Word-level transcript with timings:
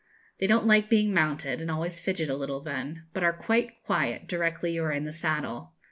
They 0.39 0.47
don't 0.47 0.65
like 0.65 0.89
being 0.89 1.13
mounted, 1.13 1.61
and 1.61 1.69
always 1.69 1.99
fidget 1.99 2.27
a 2.27 2.35
little 2.35 2.59
then, 2.59 3.05
but 3.13 3.21
are 3.21 3.33
quite 3.37 3.83
quiet 3.83 4.27
directly 4.27 4.73
you 4.73 4.83
are 4.83 4.91
in 4.91 5.05
the 5.05 5.13
saddle. 5.13 5.73